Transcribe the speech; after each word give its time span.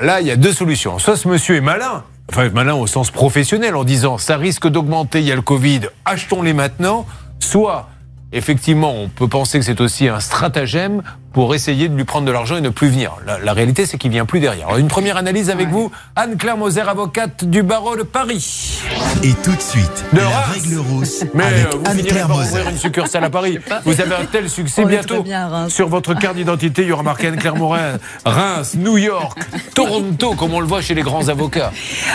Là, 0.00 0.20
il 0.20 0.26
y 0.26 0.30
a 0.30 0.36
deux 0.36 0.52
solutions. 0.52 0.98
Soit 0.98 1.16
ce 1.16 1.28
monsieur 1.28 1.56
est 1.56 1.60
malin, 1.60 2.04
enfin 2.30 2.48
malin 2.50 2.74
au 2.74 2.86
sens 2.86 3.10
professionnel, 3.10 3.76
en 3.76 3.84
disant 3.84 4.18
ça 4.18 4.36
risque 4.36 4.68
d'augmenter, 4.68 5.20
il 5.20 5.26
y 5.26 5.32
a 5.32 5.36
le 5.36 5.42
Covid, 5.42 5.82
achetons-les 6.04 6.54
maintenant. 6.54 7.06
Soit 7.40 7.88
effectivement, 8.32 8.94
on 8.94 9.08
peut 9.08 9.28
penser 9.28 9.58
que 9.58 9.64
c'est 9.64 9.80
aussi 9.80 10.08
un 10.08 10.20
stratagème 10.20 11.02
pour 11.32 11.54
essayer 11.54 11.88
de 11.88 11.96
lui 11.96 12.04
prendre 12.04 12.26
de 12.26 12.32
l'argent 12.32 12.56
et 12.56 12.60
ne 12.60 12.68
plus 12.68 12.88
venir. 12.88 13.16
La, 13.42 13.52
réalité, 13.52 13.86
c'est 13.86 13.98
qu'il 13.98 14.10
vient 14.10 14.26
plus 14.26 14.40
derrière. 14.40 14.68
Alors, 14.68 14.78
une 14.78 14.88
première 14.88 15.16
analyse 15.16 15.50
avec 15.50 15.68
vous, 15.68 15.90
Anne-Claire 16.16 16.56
Moser, 16.56 16.82
avocate 16.82 17.44
du 17.44 17.62
barreau 17.62 17.96
de 17.96 18.02
Paris. 18.02 18.80
Et 19.22 19.32
tout 19.42 19.54
de 19.54 19.60
suite, 19.60 20.04
de 20.12 20.18
la 20.18 20.40
règle 20.40 20.78
rousse. 20.78 21.24
Mais 21.34 21.44
avec 21.44 21.66
euh, 21.66 21.78
vous 21.78 21.96
finirez 21.96 22.20
par 22.20 22.36
ouvrir 22.36 22.68
une 22.68 22.76
succursale 22.76 23.24
à 23.24 23.30
Paris. 23.30 23.58
Vous 23.84 24.00
avez 24.00 24.14
un 24.14 24.24
tel 24.24 24.48
succès 24.50 24.84
bientôt. 24.84 25.24
Sur 25.68 25.88
votre 25.88 26.14
carte 26.14 26.36
d'identité, 26.36 26.82
il 26.82 26.88
y 26.88 26.92
aura 26.92 27.02
marqué 27.02 27.28
Anne-Claire 27.28 27.56
Morin, 27.56 27.98
Reims, 28.24 28.74
New 28.76 28.98
York, 28.98 29.38
Toronto, 29.74 30.34
comme 30.34 30.54
on 30.54 30.60
le 30.60 30.66
voit 30.66 30.82
chez 30.82 30.94
les 30.94 31.02
grands 31.02 31.28
avocats. 31.28 31.72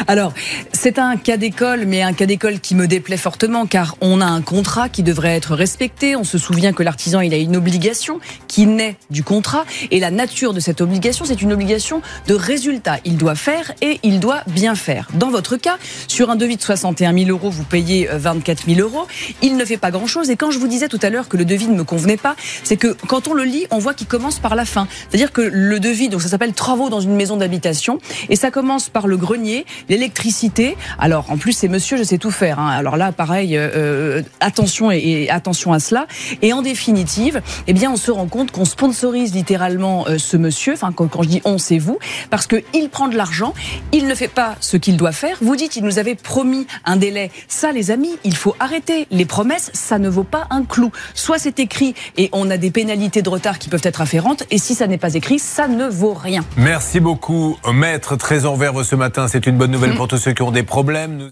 Alors, 0.08 0.34
c'est 0.74 1.00
un 1.00 1.18
cas 1.18 1.38
d'école, 1.38 1.86
mais 1.86 2.02
un 2.02 2.14
cas 2.14 2.26
d'école 2.26 2.60
qui 2.60 2.76
me 2.76 2.88
déplaît 2.88 3.18
fortement, 3.18 3.66
car 3.66 3.96
on 4.02 4.22
a 4.22 4.26
un 4.26 4.42
contrat 4.42 4.90
qui 4.90 5.04
devrait 5.04 5.36
être 5.36 5.56
respecté. 5.56 6.16
On 6.16 6.24
se 6.24 6.38
souvient 6.38 6.74
que 6.74 6.84
l'artisan, 6.84 7.22
il 7.22 7.34
a 7.34 7.38
une 7.38 7.56
obligation 7.56 8.20
qui 8.48 8.66
naît 8.66 8.98
du 9.10 9.24
contrat. 9.24 9.66
Et 9.92 10.00
la 10.00 10.12
nature 10.12 10.54
de 10.54 10.60
cette 10.60 10.82
obligation, 10.82 11.26
c'est 11.26 11.42
une 11.42 11.54
obligation 11.54 12.02
de 12.28 12.34
résultat. 12.34 12.98
Il 13.06 13.18
doit 13.18 13.36
faire 13.36 13.72
et 13.82 14.00
il 14.04 14.20
doit 14.20 14.42
bien 14.48 14.76
faire. 14.76 15.08
Dans 15.14 15.30
votre 15.30 15.58
cas, 15.58 15.78
sur 16.08 16.30
un 16.30 16.36
devis 16.36 16.58
de 16.58 16.62
61 16.62 17.14
000 17.14 17.30
euros, 17.30 17.50
vous 17.50 17.64
payez 17.64 18.08
24 18.12 18.64
euh, 18.70 18.76
000 18.76 18.88
euros. 18.88 19.08
Il 19.42 19.58
ne 19.58 19.66
fait 19.66 19.78
pas 19.78 19.92
grand-chose. 19.92 20.30
Et 20.30 20.36
quand 20.36 20.52
je 20.52 20.60
vous 20.60 20.68
disais 20.68 20.88
tout 20.88 21.00
à 21.02 21.10
l'heure 21.10 21.28
que 21.28 21.38
le 21.38 21.46
devis 21.46 21.68
ne 21.68 21.76
me 21.76 21.84
convenait 21.84 22.18
pas, 22.18 22.36
c'est 22.64 22.78
que 22.78 22.96
quand 23.08 23.28
on 23.28 23.34
le 23.34 23.44
lit, 23.44 23.68
on 23.72 23.80
voit 23.80 23.94
qu'il 23.94 24.08
commence 24.08 24.40
par 24.40 24.56
la 24.56 24.66
fin. 24.66 24.88
C'est-à-dire 25.10 25.32
que 25.32 25.42
le 25.42 25.80
devis, 25.80 26.10
donc 26.10 26.22
ça 26.22 26.28
s'appelle 26.28 26.54
travaux 26.54 26.90
dans 26.90 27.02
une 27.02 27.16
maison 27.16 27.38
d'habitation, 27.38 28.00
et 28.30 28.36
ça 28.36 28.52
commence 28.52 28.90
par 28.90 29.08
le 29.08 29.18
grenier, 29.18 29.66
l'électricité. 29.90 30.78
Alors 31.00 31.32
en 31.32 31.38
plus, 31.38 31.54
c'est 31.54 31.68
monsieur, 31.68 31.98
je 31.98 32.04
sais 32.04 32.18
tout 32.18 32.32
faire. 32.32 32.60
Hein. 32.60 32.70
Alors 32.70 32.98
là, 32.98 33.12
pareil, 33.12 33.58
euh, 33.58 33.70
euh, 33.76 34.22
attention 34.40 34.92
et, 34.92 35.30
attention 35.30 35.74
à 35.74 35.80
cela. 35.80 36.08
Et 36.42 36.54
en 36.54 36.62
définitive, 36.62 37.42
eh 37.68 37.74
bien, 37.74 37.92
on 37.92 37.98
se 37.98 38.12
rend 38.12 38.28
compte 38.28 38.52
qu'on 38.52 38.66
sponsor 38.66 38.97
sponsorise 38.98 39.36
littéralement 39.36 40.08
euh, 40.08 40.18
ce 40.18 40.38
monsieur, 40.38 40.74
enfin 40.74 40.92
quand, 40.92 41.22
je 41.22 41.28
dis 41.28 41.42
on, 41.46 41.60
c'est 41.60 41.78
vous, 41.78 42.00
parce 42.32 42.48
qu'il 42.48 42.90
prend 42.90 43.08
de 43.08 43.16
l'argent, 43.16 43.54
il 43.92 44.08
ne 44.08 44.16
fait 44.16 44.28
pas 44.28 44.56
ce 44.60 44.76
qu'il 44.76 44.98
doit 44.98 45.12
faire. 45.12 45.38
Vous 45.40 45.56
dites, 45.56 45.76
il 45.76 45.84
nous 45.84 46.00
avait 46.00 46.16
promis 46.16 46.66
un 46.84 46.96
délai. 46.96 47.30
Ça, 47.48 47.72
les 47.72 47.92
amis, 47.92 48.18
il 48.24 48.36
faut 48.36 48.56
arrêter. 48.60 49.06
Les 49.12 49.26
promesses, 49.26 49.70
ça 49.74 50.00
ne 50.00 50.10
vaut 50.10 50.24
pas 50.24 50.48
un 50.50 50.64
clou. 50.64 50.92
Soit 51.14 51.38
c'est 51.38 51.60
écrit 51.60 51.94
et 52.18 52.30
on 52.32 52.50
a 52.50 52.58
des 52.58 52.72
pénalités 52.72 53.22
de 53.22 53.30
retard 53.30 53.60
qui 53.60 53.70
peuvent 53.70 53.82
être 53.84 54.02
afférentes, 54.02 54.44
et 54.50 54.58
si 54.58 54.74
ça 54.74 54.88
n'est 54.88 54.98
pas 54.98 55.14
écrit, 55.14 55.38
ça 55.38 55.68
ne 55.68 55.86
vaut 55.86 56.16
rien. 56.16 56.44
Merci 56.58 57.00
beaucoup, 57.00 57.56
maître. 57.72 58.16
Très 58.16 58.46
en 58.46 58.56
verve 58.56 58.82
ce 58.82 58.96
matin, 58.96 59.28
c'est 59.28 59.46
une 59.46 59.58
bonne 59.58 59.72
nouvelle 59.72 59.94
mm. 59.94 59.98
pour 59.98 60.08
tous 60.08 60.18
ceux 60.18 60.34
qui 60.34 60.42
ont 60.42 60.52
des 60.52 60.64
problèmes. 60.64 61.30